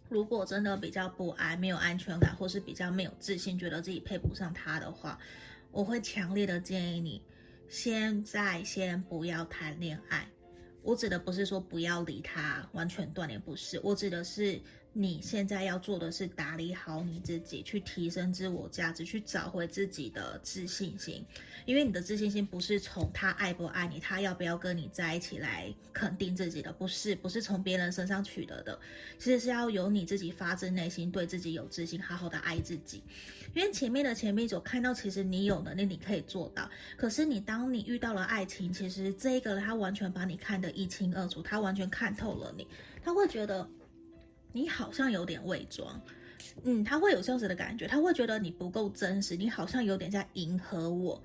[0.09, 5.19] 如果真的比较不安、没有安全感，或是比较没有自信，觉得自己配不上他的话，
[5.71, 7.21] 我会强烈的建议你。
[7.73, 10.29] 现在先不要谈恋爱，
[10.83, 14.61] 我指的不是说不要理他，完全断联，不是，我指的是。
[14.95, 21.25] 你现在要做的是打理好你自己，去提升自我价值，去找回自己的自信心。
[21.65, 28.79] 因为你的自信心不是从他爱不爱你，他要不要跟你在一起来肯定自己的，不是，不是从别人身上取得的。
[29.17, 33.01] 其实是要由你自己发自内心对自己有自信，好好的爱自己。
[33.55, 36.69] 因为前面的前面所看到，其实你有能力，你可以做到。
[36.97, 42.67] 可是你当你遇到了爱情，其实这一个人他完全把你看得一清二楚，他完全看透了你，
[43.01, 43.67] 他会觉得。
[44.53, 45.99] 你好像有点伪装，
[46.63, 51.23] 嗯，他会有这样子的感觉，他会觉得你不够真实，你好像有点在迎合我，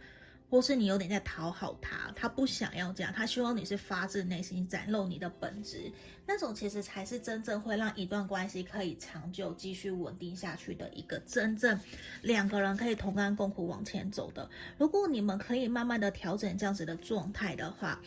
[0.48, 5.92] 或是你有点在讨好他，他不想要这样，他希望你是发自内心展露你的本质，
[6.26, 11.78] 那种其实才是真正会让一段关系可以长久继续稳定下去的一个真正
[12.22, 14.48] 两个人可以同甘共苦往前走的。
[14.78, 18.00] 如果你们可以慢慢的调整这样子的状态的话。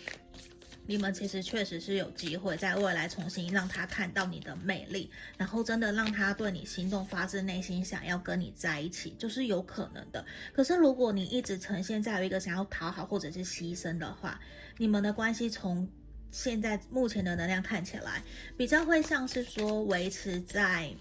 [0.88, 10.26] 你们其实确实是有机会在未来重新让他看到你的魅力，然后真的让他对你心动，发自内心想要跟你在一起，就是有可能的。
[10.54, 14.42] 可是如果你一直呈现在一个想要讨好或者是牺牲的话，
[14.78, 15.88] 你们的关系从
[16.32, 18.24] 现在目前的能量看起来，
[18.58, 20.94] 比较会像是说维持在。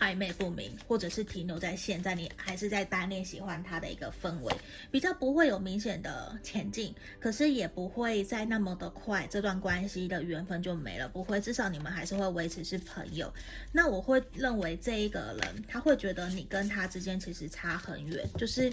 [0.00, 4.52] 暧昧不明，或者是停留在现在，你还是在单恋喜欢他的一个氛围，
[4.90, 13.32] 比较不会有明显的前进，可是也不会再那么的快，这段关系的缘分就没了，不会，至少你们还是会维持是朋友。
[13.70, 18.72] 那我会认为这一个人，他会觉得你跟他之间其实差很远，就是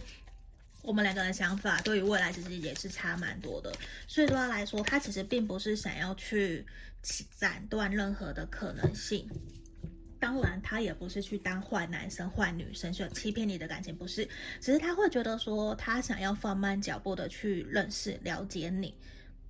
[0.82, 3.74] 我们两个人想法对于未来其实也是差蛮多的，
[4.08, 6.66] 所以对他来说，他其实并不是想要去
[7.38, 9.30] 斩断任何的可能性。
[10.28, 14.28] 当然，他也不是去当坏男生、坏女生，去欺骗你的感情，不是。
[14.60, 18.94] 只是他会觉得说，他想要放慢脚步的去认识、了解你。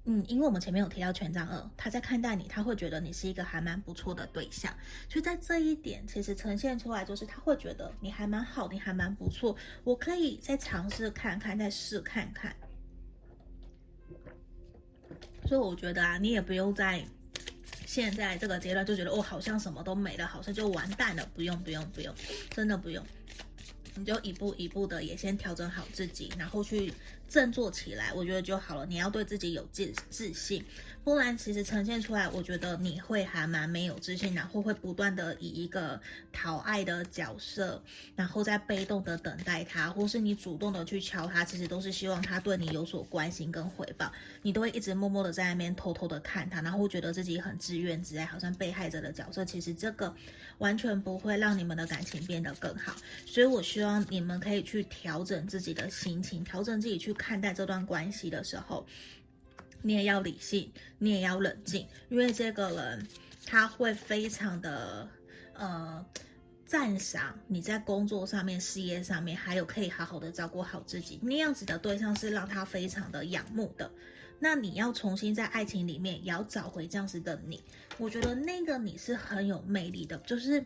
[0.06, 4.72] 嗯，因为我们前面有提到权杖二，他在看待你，他会觉得你是一个还蛮不错的对象。
[5.10, 12.56] 所以在这一点，其实呈现出来就是他会觉得你还蛮好，你还蛮不错，我可以再尝试看看，再试看看。
[15.48, 17.04] 所以我觉得啊，你也不用再。
[17.88, 21.26] 现在这个阶段就觉得哦，好像什么都没了，好像就完蛋了。
[21.34, 22.13] 不用，不用，不用，
[22.50, 23.02] 真的不用。
[23.95, 26.93] 你就一步一步的也先调整好自己，然后去
[27.30, 28.86] 振作起来，我觉得就好了。
[28.86, 30.62] 你要对自己有自自信。
[31.08, 36.02] 不然，其实呈现出来，我觉得你会还蛮没有自信，然后会不断的以一个
[36.34, 37.82] 讨爱的角色，
[38.13, 49.46] 然后在被动的等待他，或是你主动的去敲他，其实都是希望他对你有所关心跟回报，你都会一直默默的在那边偷偷的看他，然后会觉得自己很自怨自艾，好像被害者的角色。
[49.46, 50.13] 其实这个
[50.58, 52.93] 完全不会让你们的感情变得更好，
[53.26, 58.86] 所以我希望你们可以去调整自己的心情，调整自己去看待这段关系的时候。
[59.82, 63.08] 你也要理性，你也要冷静，因为这个人
[63.46, 65.10] 他会非常的
[65.54, 66.06] 呃
[66.66, 73.92] 赞赏你在工作上面、事业上面，还有可以好好的照顾好自己那样子的对象是让他非常的仰慕的。
[74.40, 77.63] 那你要重新在爱情里面也要找回这样子的你，
[77.98, 80.66] 我觉得那个你是很有魅力的，就是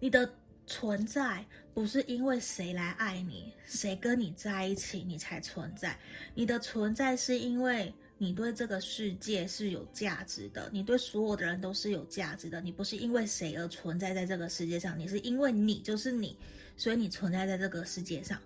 [0.00, 0.32] 你的。
[0.68, 5.98] 存在不是因为谁来爱你，谁跟你在一起你才存在。
[6.34, 12.60] 你的存在是因为你对这个世界是有价值的，你对所有的人都是有价值的。
[12.60, 16.36] 你不是因为谁而存在在这个世界上，你是因为你就是你，
[16.76, 18.38] 所以你存在在这个世界上，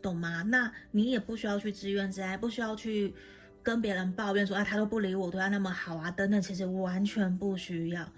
[0.00, 0.42] 懂吗？
[0.42, 3.12] 那你也不需要去自怨自艾，不需要去
[3.64, 8.12] 跟别人抱怨说啊，他都不理我，对他那么好啊，等等，其实完全不需要，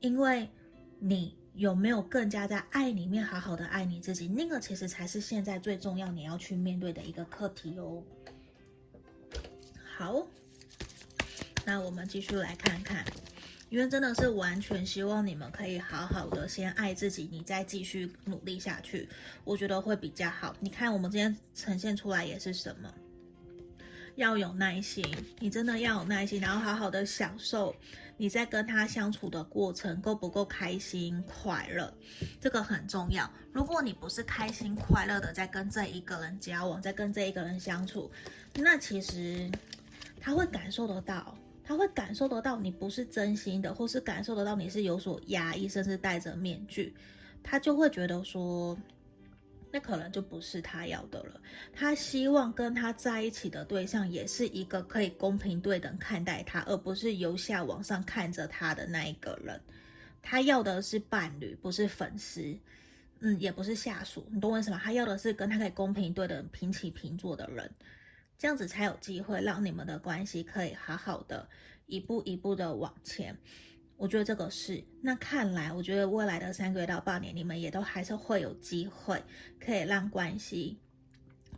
[0.00, 0.46] 因为
[0.98, 1.34] 你。
[1.58, 4.28] 有没有更加在爱里面好好的爱你自己？
[4.28, 8.00] 那个其实才是现在最重要你要去面对的一个课题哦。
[9.96, 10.24] 好，
[11.66, 13.04] 那我们继续来看看，
[13.70, 19.08] 因为真的是完全希望你们可以好好的先爱自己，你再继续努力下去，
[19.42, 20.54] 我觉得会比较好。
[20.60, 22.94] 你看我们今天呈现出来也是什么？
[24.18, 25.04] 要有耐心，
[25.38, 27.72] 你真的要有耐心，然后好好的享受
[28.16, 31.94] 你在跟他相处的过程，够不够开心快乐，
[32.40, 33.32] 这个很重要。
[33.52, 38.10] 如果你不是开心快乐的在跟这一个人交往，在跟这一个人相处，
[38.56, 39.48] 那其实
[40.20, 46.92] 他会感受得到，他会感受得到你不是真心的，或是感受得到你是有所压抑，甚至戴着面具，
[47.40, 48.76] 他就会觉得说。
[49.70, 51.40] 那可能就不是他要的了。
[51.72, 59.60] 他希望跟他在一起的对象也是一个可以公平对等看待他，而不是由下往上看着他的那一个人。
[60.22, 62.58] 他要的是伴侣，不是粉丝，
[63.20, 64.26] 嗯，也不是下属。
[64.30, 64.80] 你懂我意思吗？
[64.82, 67.70] 他要的是跟他可以公平对等、平起平坐的人，
[68.36, 71.48] 这样子才有机会让你们的关系可以好好的
[71.86, 73.38] 一步一步的往前。
[73.98, 79.20] 我觉得这个是，那看来，我觉得未来的三个月到半年，你们也都还是会有机会，
[79.58, 80.78] 可以让关系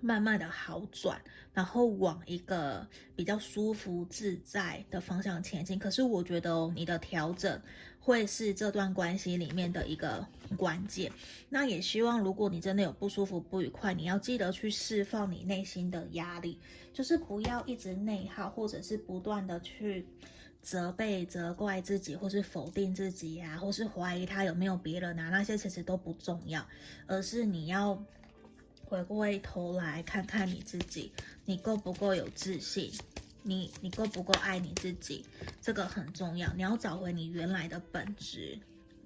[0.01, 1.21] 慢慢的好转，
[1.53, 5.79] 然后往一个比较舒服自在的方向前进。
[5.79, 7.61] 可是我觉得哦，你的调整
[7.99, 10.27] 会是这段关系里面的一个
[10.57, 11.13] 关键。
[11.51, 16.59] 那也希望，如果你真的有不舒服、不愉快，你要记得去释放你内心的压力，
[16.95, 20.07] 就是不要一直内耗，或者是不断的去。
[20.63, 26.67] 责备、责怪自己，或是否定自己呀、或是怀疑他有没有别人啊，那些其实都不重要，
[27.07, 28.03] 而是你要
[28.85, 31.13] 回过头来看看你自己，
[31.45, 32.93] 你够不够有自信，
[33.43, 35.25] 你你够不够爱你自己，
[35.63, 38.59] 这个很重要，你要找回你原来的本质。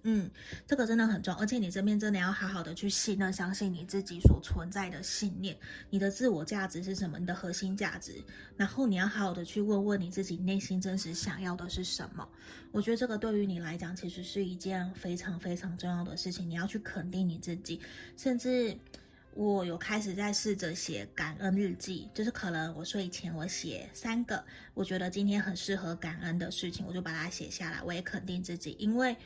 [0.07, 0.31] 嗯，
[0.67, 5.57] 这个真的很重要，而且你这边真的要好好的去信任、相信你自己所存在的信念，
[5.89, 7.19] 你的自我价值是什么？
[7.19, 8.23] 你的核心价值，
[8.59, 12.29] 然后你要好好的去问问你自己内心真实想要的是什么。
[12.71, 16.51] 我觉得这个对于你来讲，其实是一件非常非常重要的事情。
[16.51, 17.81] 你要去肯定你自己，
[18.19, 18.77] 甚至
[19.33, 29.17] 我有开始在试着写感恩日记，就是可能我睡前我写三个，我觉得今天很适合感恩的事情，我就把它写下来，我也肯定自己，因为。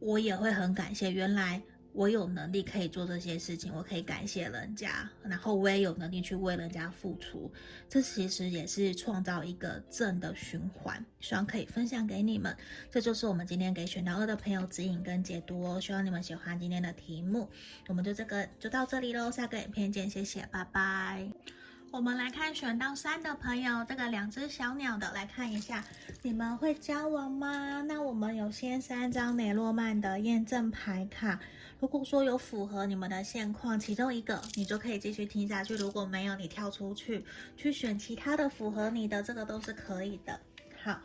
[0.00, 7.52] 我也会很感谢，原来我有能力可以做这些事情，我可以感谢人家，然后我也有能力去为人家付出，
[7.88, 12.56] 这其实也是创造一个正的循环，希望可以分享给你们。
[12.90, 17.48] 这就是我们今天给选到二的朋友指引跟解读哦，希望你们喜欢今天的题目，
[17.88, 21.59] 我们就这个就到这里喽，下个影片见，谢谢，拜拜。
[21.92, 25.84] 我们来看选到三的朋友，这个两只小鸟的，来看一下，
[26.22, 27.82] 你们会交往吗？
[27.82, 31.40] 那我们有先三张雷诺曼的验证牌卡，
[31.80, 37.24] 如果说有符合你们的现况，其中一个你就可以继续听下去；如果没有，你跳出去
[37.56, 40.38] 去选其他的符合你的，这个都是可以的。
[40.82, 40.96] 好，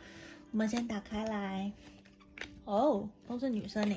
[0.52, 1.72] 我们先打开来，
[2.64, 3.96] 哦，都是女生呢。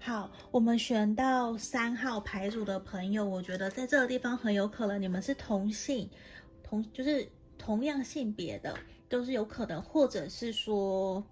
[0.00, 6.08] 好，我们选到三号牌组的朋友，我觉得在这个地方很有可能你们是同性，
[6.62, 8.74] 同就是同样性别的，
[9.08, 11.22] 都是有可能，或者是说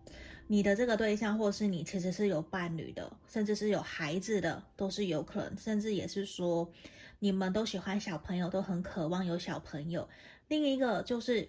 [0.48, 6.70] 你的这个对象，或是你其实是有伴侣的，甚至是有孩子的，都是有可能，甚至也是说
[7.20, 10.06] 你们都喜欢小朋友，都很渴望有小朋友。
[10.48, 11.48] 另一个就是。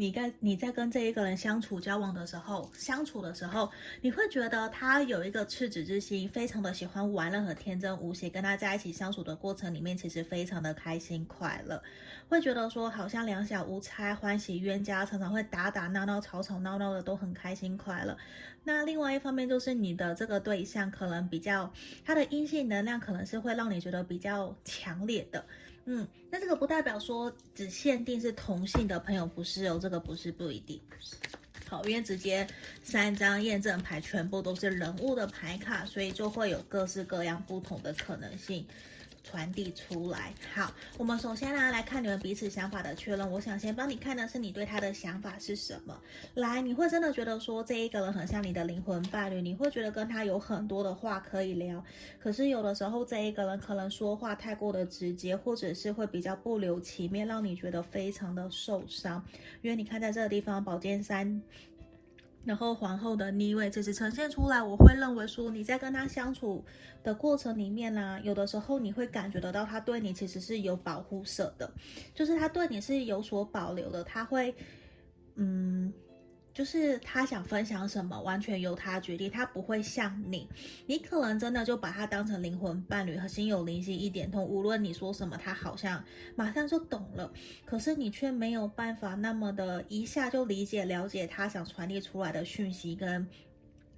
[0.00, 8.30] 你跟你在跟这一个人相处交往的时候，相处的时候，你会觉得他有一个赤子之心，非常的喜欢玩乐和天真无邪。
[8.30, 11.82] 跟他在一起相处的过程里面，其实非常的开心快乐，
[12.30, 18.16] 会觉得说好像两小无猜，欢喜冤家，常常会打打闹闹、吵吵闹闹的，都很开心快乐。
[18.64, 21.70] 那另外一方面就是你的这个对象可能比较，
[22.06, 25.44] 他的阴性能量可能是会让你觉得比较强烈的。
[25.86, 30.80] 嗯，那这个不代表说只限定是同性的朋友，不是哦，这个不是，不一定。
[31.68, 32.46] 好，因为直接
[32.82, 38.66] 三张验证牌全部都是人物的牌卡，所以就会有各式各样不同的可能性。
[39.22, 40.32] 传递出来。
[40.54, 43.30] 好，我们首先呢来看你们彼此想法的确认。
[43.30, 46.00] 我想先帮你看的是你对他的想法是什么。
[46.34, 51.84] 来，你会真的觉得说这一个人很像你的灵魂伴侣，你会觉得跟他有很多的话可以聊。
[52.18, 59.24] 可是有的时候这一个人可能说话太过的直接，或者是会比较不留情面，让你觉得非常的受伤。
[59.62, 61.42] 因为你看在这个地方，宝剑三。
[62.44, 66.64] 然后皇后的逆位，其实呈现出来，我会认为说你在跟他相处
[67.02, 71.70] 的过程里面呢、有的时候你会感觉得到他对你其实是有保护色的，
[72.14, 74.54] 就是他对你是有所保留的，他会，
[75.36, 75.92] 嗯。
[76.60, 80.46] 就是他想分享什么，完全由他决定，他不会像你，
[80.84, 86.04] 你可能真的就把他当成灵魂伴侣和心有灵犀一点通，无论你说什么，他好像
[86.36, 87.32] 马上就懂了，
[87.64, 93.26] 可是你却没有办法那么的一下就理解了解他想传递出来的讯息跟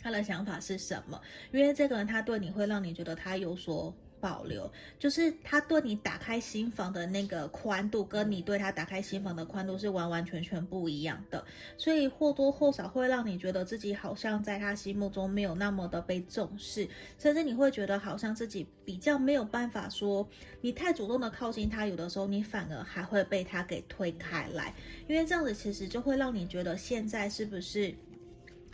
[0.00, 3.92] 他的想法是什么，因为这个人他对你会让你觉得他有所。
[4.22, 4.70] 保留，
[5.00, 11.44] 就是他对你打开心房的那个宽度，跟你对他打开心房的宽度是完完全全不一样的，
[11.76, 20.28] 所以或多或少会让你觉得自己好像在他心目中没有那么的被重视，甚至你会觉得好像自己比较没有办法说，
[20.60, 24.72] 你太主动的靠近他，有的时候你反而还会被他给推开来，
[25.08, 27.92] 因为这样子其实就会让你觉得现在是不是？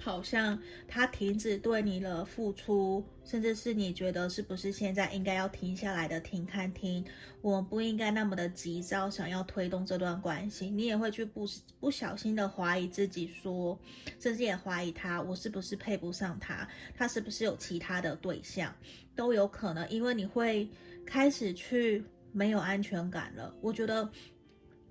[0.01, 7.05] 好像他停止对你的付出，甚至是你觉得是不是现在应该要停下来的停看听，
[7.42, 11.46] 我不应该那么的急躁，想要推动这段关系，你也会去不
[11.80, 13.78] 不小心的怀疑自己，说
[14.20, 18.74] 甚至也怀疑他，我是不是配不上他，他是不是有其他的对象，
[19.16, 20.68] 都有可能，因为你会
[21.05, 23.55] 开始去没有安全感了。
[23.61, 24.09] 我觉得。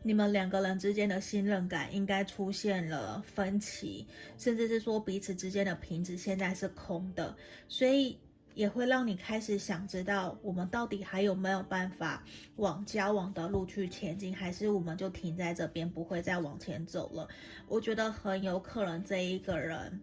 [0.04, 7.36] 你们两个人之间的信任感应该出现了分歧，甚至是说彼此之间的瓶子现在是空的，
[7.68, 8.18] 所以
[8.54, 12.24] 也会让你开始想知道我们到底还有没有办法
[12.56, 17.28] 往交往的路去前进，还是我们就停在这边不会再往前走了？
[17.68, 20.02] 我觉得很有可能这一个人，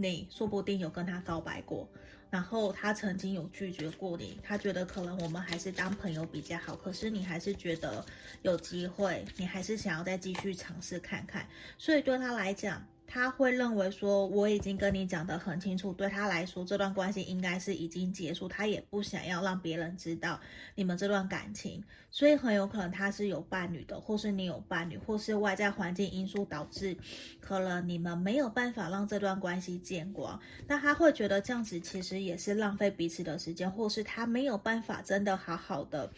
[0.00, 1.88] 你说不定有跟他告白过。
[2.30, 8.04] 然后他曾经有拒绝过你，他觉得可能我们还是当朋友比较好，可是你还是觉得
[8.42, 12.86] 有机会，你还是想要再继续尝试看看，所以对他来讲。
[13.10, 20.38] 他会认为说，我已经跟你讲得很清楚，对他来说这段关系应该是已经结束，他也不想要让别人知道
[20.74, 26.94] 你们这段感情，所以很有可能他是有伴侣的，或是你有伴侣，或是外在环境因素导致，
[27.40, 36.12] 可能你们没有办法让这段关系见光，那他会觉得这样子其实也是浪费彼此的时间，或是他没有办法真的好好的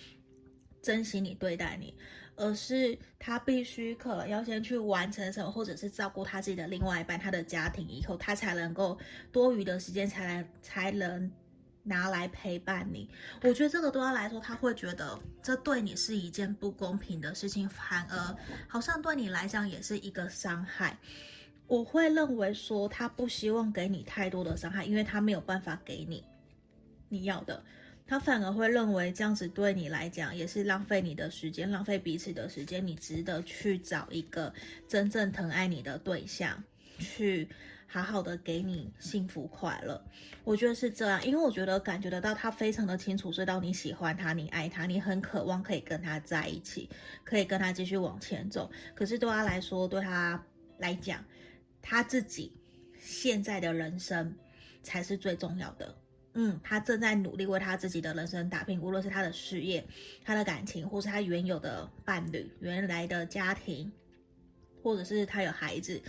[0.83, 1.95] 珍惜你，对待你。
[2.41, 8.99] 而是他必须可能要先去完成什么，或者是照顾他自己的另外一半，他的家庭以后，他才能够
[9.31, 11.31] 多余的时间才来才能
[11.83, 13.07] 拿来陪伴你。
[13.43, 18.37] 我觉得这个对他来说，他会觉得这对你是一件不公平的事情，反而
[18.67, 20.97] 好像对你来讲也是一个伤害。
[21.67, 26.25] 我会认为说，他不希望给你太多的伤害，因为他没有办法给你
[27.11, 27.63] 你要的。
[28.11, 32.85] 他反而会认为这样子对你来讲也是浪费你的时间，浪费彼此的时间。
[32.85, 34.53] 你值得去找一个
[34.89, 36.61] 真正疼爱你的对象，
[36.99, 37.49] 去
[37.87, 40.05] 好好的给你幸福快乐。
[40.43, 46.91] 我觉得是这样，因为我觉得感觉得到他非常的清楚知道你喜欢他，你爱他，你很渴望可以跟他在一起，
[47.23, 48.69] 可以跟他继续往前走。
[48.93, 50.45] 可是对他来说，对他
[50.79, 51.25] 来讲，
[51.81, 52.53] 他自己
[52.99, 54.35] 现在的人生
[54.83, 55.95] 才是最重要的。
[56.35, 59.85] 嗯，他正在努力为他自己的人生打拼，无论是他的事业、
[60.25, 63.91] 他的感情，或是他原有的伴侣、原来的家庭，
[64.83, 66.01] 或者是他有孩子。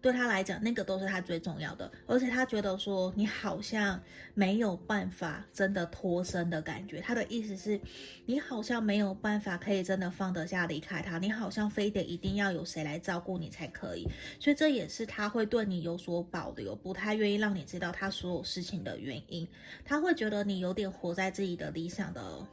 [0.00, 4.00] 对他来讲，那个都是他最重要的，而且他觉得说你好像
[4.32, 7.00] 没有办法真的脱身的感觉。
[7.00, 7.80] 他的意思是，
[8.24, 14.06] 你好像没有办法可以真的放得下离开他，你好像非得一定要有谁来照顾你才可以。
[14.38, 19.48] 所以这也是他会对你有所保留，不太愿意让你知道他所有事情的原因。
[19.84, 22.46] 他会觉得你有点活在自己的理想的，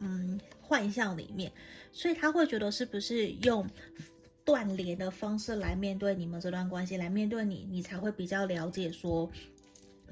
[0.00, 1.50] 嗯，幻象里面，
[1.90, 3.66] 所以他会觉得是不是用。
[4.50, 9.30] 断联的方式来面对你们这段关系，来面对你，你才会比较了解说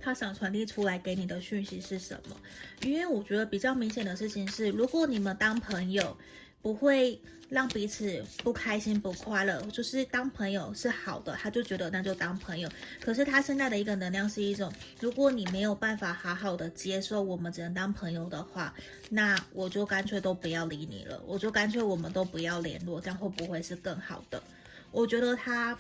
[0.01, 2.37] 他想传递出来给你的讯息是什么。
[2.83, 6.17] 因为我觉得比较明显的事情是，如果你们当朋友，
[6.61, 12.69] 不会让彼此不开心不快乐，就是当朋友是好的，他就觉得那就当朋友。
[13.01, 18.75] 可是他现在的一个能量是一种，如果你没有办法好好的接受我们只能当朋友的话，
[19.09, 24.43] 那我就干脆都不要理你了，我就干脆我们都不要联络，这样会不会是更好的？
[24.91, 25.79] 我觉得他。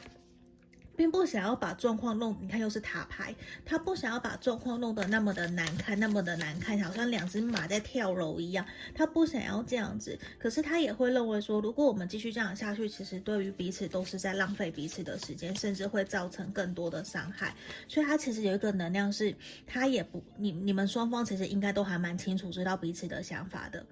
[0.98, 3.32] 并不想要把状况弄，你看又是塔牌，
[3.64, 8.66] 他不想要把状况弄得那么的难看，那么的难看，好像两只马在跳楼一样。
[8.96, 17.54] 他不想要这样子，可是他也会认为说，如果我们继续这样下去，其实对于彼此都是在浪费彼此的时间，甚至会造成更多的伤害。
[17.86, 19.32] 所以他其实有一个能量是，
[19.68, 23.86] 他也不，你你们双方其实应该都还蛮清楚知道彼此的想法的。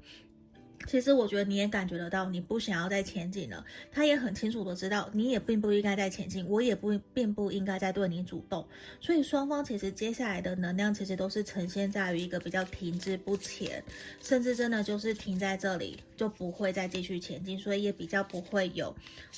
[0.86, 3.64] 其实我觉得你也感觉得到，你不想要再前进了。
[3.90, 8.66] 他也很清楚的知道，你也并不应该再前进，我也不并不应该再对你主动。
[9.00, 13.82] 所以双方其实接下来的能量，其实都是呈现在于一个比较停滞不前，
[14.22, 17.58] 甚至真的就是停在这里，就不会再继续前进。
[17.58, 18.94] 所以也比较不会有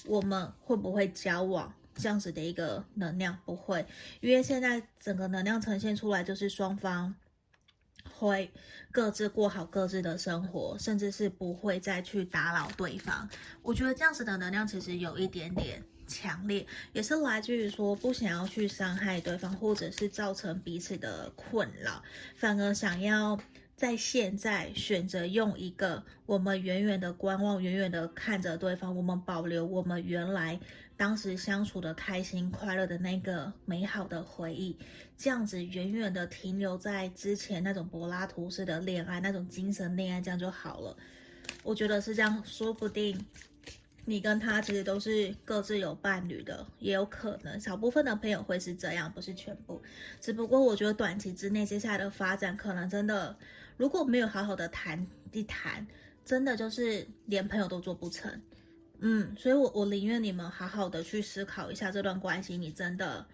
[0.07, 3.86] 我们会不会交往这样子的一个能量，不会，
[4.20, 7.14] 因为现在整个能量呈现出来就是双方
[8.19, 8.51] 会
[8.91, 13.29] 各自过好各自的生活，甚至是不会再去打扰对方。
[13.62, 22.03] 我觉得这样子的能量其实有一点点强烈，也是来自于说不想要去伤害对方，或者是造成彼此的困扰，
[22.35, 23.39] 反而想要。
[23.79, 30.59] 在现在选择用一个我们远远的观望，远远的看着对方，我们保留我们原来
[30.97, 34.76] 当时相处的开心快乐的那个美好的回忆，
[35.16, 40.97] 这样子远远的停留在之前那种柏拉图式的恋爱，那种精神恋爱，这样就好了。
[41.62, 43.24] 我觉得是这样，说不定
[44.07, 49.81] 你跟他其实都是各自有伴侣的，也有可能小部分的朋友会是这样，不是全部。
[50.20, 53.37] 只不过我觉得短期之内接下来的发展可能真的。
[53.79, 55.87] 如果没有好好的谈一谈，
[56.24, 58.43] 真的就是连朋友都做不成，
[58.99, 63.24] 嗯，所以我我宁愿你们好好的去思考一下这段关系，你真的，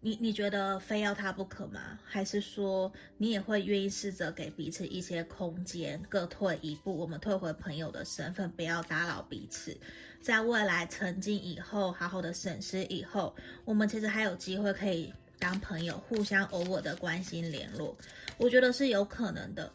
[0.00, 1.98] 你你觉得非要他不可吗？
[2.04, 9.74] 还是说你也会愿意试着给彼此一些空间，各退一步，我们退回朋友的身份，不要打扰彼此，
[10.20, 13.34] 在未来沉静以后，好好的审视以后，
[13.64, 17.96] 我们其实还有机会可以当朋友，互相偶尔的关心联络，
[18.36, 19.72] 我觉得是有可能的。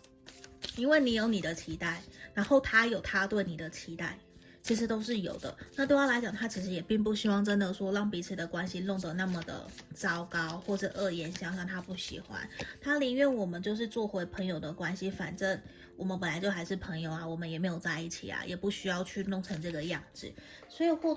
[0.80, 2.02] 因为你有你的期待，
[2.34, 4.18] 然后他有他对你的期待，
[4.64, 5.56] 其实都是有的。
[5.76, 11.68] 那对他来讲，他其实也并不希望真的说让彼此的关系弄得那么的糟糕，或者恶言相向。
[11.68, 12.50] 他不喜欢，
[12.82, 15.10] 他宁愿我们就是做回朋友的关系。
[15.12, 15.60] 反正
[15.98, 20.32] 我们本来就还是朋友啊，我们也没有在一起啊，也不需要去弄成这个样子。
[20.68, 21.08] 所以或